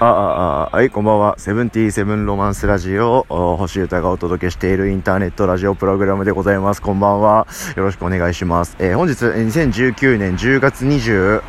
[0.00, 1.34] あ、あ、あ、はい、こんばんは。
[1.38, 6.82] セブンティーセブンロマンスラジオ、星歌がお届けしているインターネットラジオプログラムでございます。
[6.82, 7.46] こんばんは。
[7.76, 8.76] よろしくお願いします。
[8.78, 11.42] えー、本日、2019年10月20、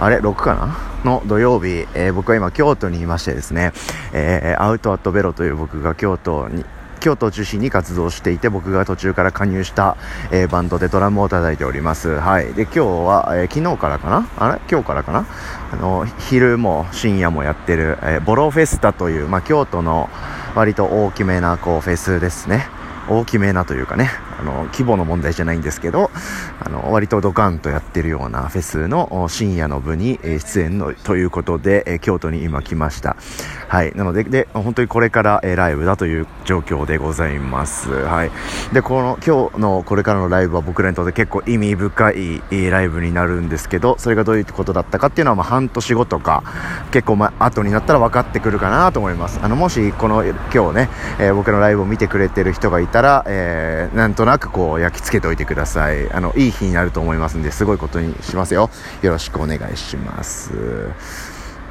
[0.00, 0.92] あれ、6かな？
[1.04, 3.72] の土曜日、えー、僕は今京都にいましてですね、
[4.12, 6.64] えー、アウトアットベロという僕が京都に、
[7.02, 9.96] 京都を中心に活動していて僕が途中から加入した、
[10.30, 12.10] えー、バンドでドラムを叩いております。
[12.20, 12.54] はい。
[12.54, 14.28] で今日は、えー、昨日からかな？
[14.38, 14.60] あれ？
[14.70, 15.26] 今日からかな？
[15.72, 20.08] あの昼も深夜もやってる、えー、ボロフェスタという、まあ、京都の
[20.54, 22.68] 割と大きめなこうフェスですね。
[23.08, 24.08] 大きめなというかね。
[24.38, 26.10] あの規模の問題じゃないんですけど
[26.64, 33.16] あの割とドカンとやってるようなフェスの深夜の部に出演のということで京都に今来ました。
[33.68, 33.92] はい。
[33.94, 37.90] なのでで本当にこれからライブだという状況でございます。
[37.90, 38.30] はい。
[38.72, 46.44] でこの今日のこれからのライブは僕らにとって結構意味深いライブになるんですけどそれがどういうことだったかっていうのはまあ半年後とか
[46.90, 49.40] 結構まあ後になったら分かってくるかなと思います。
[49.42, 56.12] あのもしこの今日ね、えー、僕のライブを見てくれてる人がいたら、えー、なんとなくこう焼き付けておいてください。
[56.12, 58.70] あのいい日になると思いますんですごいことにしますよ。
[59.02, 60.52] よろしくお願いします。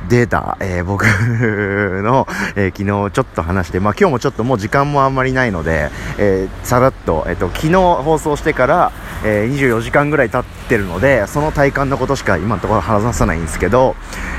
[0.10, 8.92] データ、えー、僕の、えー、昨日ちょっと話して、まあ、今日もちょっともう時間もあんまりないので、えー、さらっと、えっと、昨日放送してから、
[9.24, 13.96] え24時間ぐらい経ってるので、その体感のことしか今のところ話さないんですけど、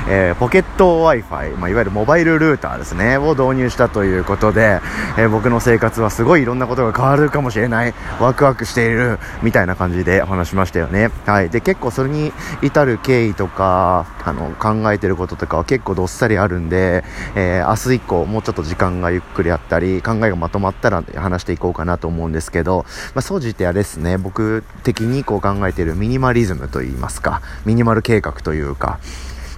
[0.07, 4.79] えポケット Wi-Fi、まあ、いわゆるモバイルルーターですね、を導入したということで、
[5.17, 11.09] え僕の生活はすごいいろんなことが変わるかもしれない、ワクワクしている、みたいな感じで話しましたよね。
[11.25, 11.49] はい。
[11.49, 17.03] で、結構それに至る経緯とか、あの、考えてることとか、は結構どっさりあるんで、
[17.35, 28.99] えー、明日以降もうちょっと時間がゆっくりあったり考えがまとまったら話していこうかなと思うんですけど、まあ、総じてあれですね僕的にこう考えているミニマリズムといいますかミニマル計画というか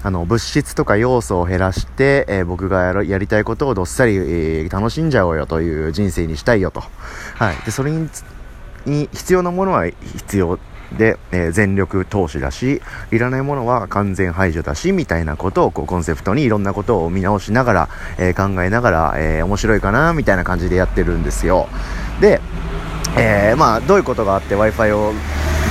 [0.03, 6.81] あの物質とか要素を減らして、えー、僕がややりたいことをどっさり、えー、楽しんじゃおうよという人生にしたいよと、
[7.35, 8.07] はい、でそれに
[8.85, 10.59] 必要なものは必要
[10.97, 12.81] で、えー、全力投資だし、
[13.11, 21.67] いらないものは完全排除だし、みたいなことをこうコンセプトにいろんなことを見直しながら、え、考えながら、え、面白いかな、みたいな感じでやってるんですよ。
[22.21, 22.41] で、
[23.17, 25.13] えー、まあ、どういうことがあって Wi-Fi を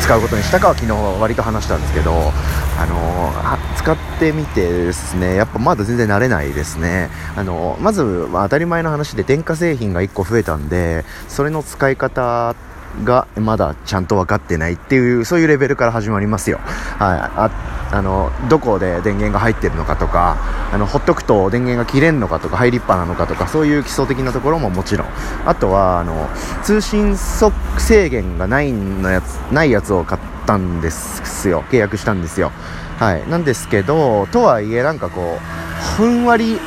[0.03, 3.32] 使うことにしたかは昨日割と話したんですけど、あの、
[3.77, 7.10] 使ってみてですね、やっぱまだ全然慣れないですね。
[7.37, 20.37] あの、まず、まあ、当たり前の話で電化製品が1個増えたんで、それの使い方ってがまだちゃんと分かってないっていうそういうレベルから始まりますよ、はい、ああのどこで電源が入ってるのかとか
[20.72, 25.09] あのほっとくと電源が切れるのかとか入りっぱなのかとかそういう基礎的なところももちろん。
[25.47, 26.28] あとはあの
[26.62, 31.62] 通信速制限がないのやつないやつを買ったんですよ。
[31.71, 32.50] 契約したんですよ。
[32.99, 33.28] はい。
[33.28, 36.59] なんですけどとはいえなんかこうふんわり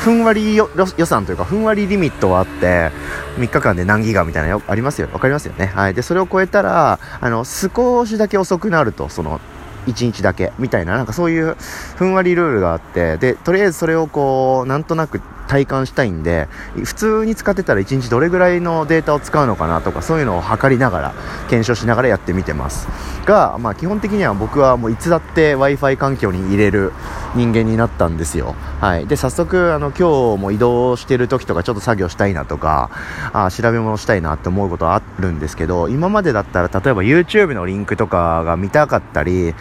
[0.00, 0.66] ふんわり予
[1.04, 2.90] 算というか、ふんわりリミットはあって、
[3.36, 5.08] 3日間で何ギガみたいなよありますよ。
[5.12, 5.66] わかりますよね。
[5.66, 5.94] はい。
[5.94, 9.40] で、それを超えたら、あの、少しだけ遅くなると、その、
[9.86, 11.54] 1日だけ、みたいな、なんかそういう
[11.96, 16.46] ふんわりルールがあって、で、とりあえずそれをこう、なんとなく体感したいんで
[16.84, 21.14] 普通に使ってたら1日どれぐらいのデータを使うのかなとかそういうのを測りながら
[21.48, 22.86] 検証しながらやってみてます。
[23.24, 26.92] が、まあ、基本的には僕はもういつだって w i f i 環境に入れる
[27.34, 32.90] 人間になったんですよ、はい、で早速あの今日も移動してる時とかちょっと作業したいなとか
[33.32, 39.54] あ調べ物したいなって思うことはあるんですけど今までだったら例えば YouTube のリンクとかが見たかったり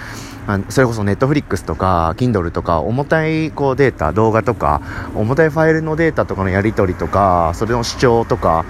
[0.69, 4.81] それこそネットフリックスとか Kindle とか重たいこうデータ動画とか
[5.13, 8.65] 重たいファイルのデータとかのやり取りとかそれの主張とか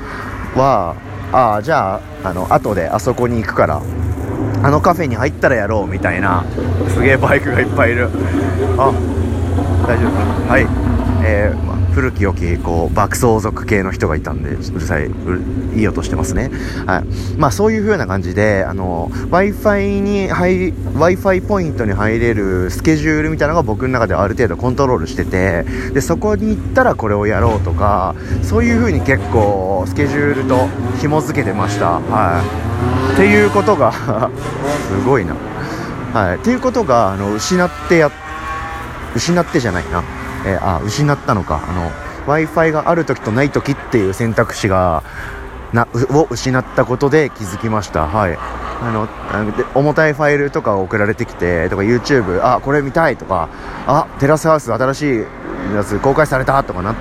[0.56, 0.96] は
[1.32, 3.82] ああじゃああの後であそこに行くから
[4.62, 6.44] あのカフェに入ったらやろうみたいな
[6.90, 8.10] すげえバイクがいっぱいいる。
[8.78, 8.92] あ
[9.88, 10.50] 大丈夫。
[10.50, 10.68] はい。
[11.26, 15.12] えー古き良きこう爆走族系の人がいたんでうるさいう
[15.76, 16.50] いい音してますね、
[16.86, 17.38] はい。
[17.38, 20.74] まあ、そういう風な感じで w i f i に w
[21.04, 25.64] i f i ポイントに入れるスケジュールみたいなのが僕の中ではある程度コントロールしてて
[25.94, 30.68] でそこに行ったらこれをやろうとかそういう風に結構スケジュールと
[31.00, 32.44] 紐付けてました、は
[33.12, 33.92] い、っていうことが
[34.88, 35.36] すごいな、
[36.14, 38.12] はい、っていうことがあの失ってや
[39.16, 40.04] 失ってじゃないな。
[40.46, 41.62] えー、あ失ったのか。
[41.68, 41.92] あの
[42.28, 45.04] w i f i がある時とない時っていう選択肢が
[45.74, 48.08] なを失ったことで気づきました。
[48.08, 48.38] はい。
[48.82, 49.08] あの
[49.76, 53.50] 重たいファイルとか送られてきてとか YouTube あこれ見たいとか
[53.86, 55.20] あテラスハウス新しい
[55.76, 56.96] やつ公開されたとかなっ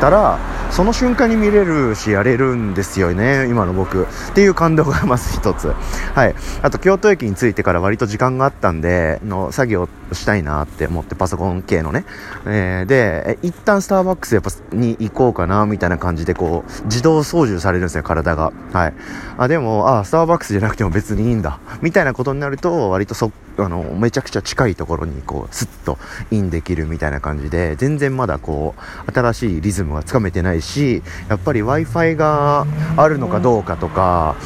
[0.00, 0.38] たら
[0.70, 4.02] その瞬間に見れるしやれるんですよね今の僕。
[4.02, 5.68] っていう感動がまず一つ。
[5.68, 6.34] はい。
[6.62, 12.04] あと京都駅に着いてから割と時間があったんでの作業したいなって思ってパソコン系のね、
[12.46, 18.52] えー、で一旦スターバックスやっぱに行こうかなみたいな感じでこう自動操縦されるんですよ体が。
[18.72, 18.94] はい。
[19.38, 21.58] あでもあスターバックスじゃなくても別にいいんだ。
[21.80, 25.98] みたいなことになると割とそあのめちゃくちゃ近いところにこうスッと
[26.30, 28.74] インできるみたいな感じで全然まだこ
[29.08, 32.66] う新しいリズムがつかめてないないしやっぱり w i f i が
[32.96, 34.36] あるのかどうかとか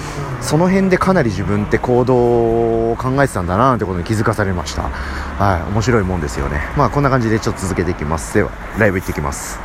[0.41, 4.83] その辺でかなり自分って行動を考えてたんだなってことに気づかされました。
[4.83, 6.61] はい面白いもんですよね。
[6.77, 8.35] まあこんな感じでちょっと続けていきます。
[8.35, 9.59] ではライブ行ってきます。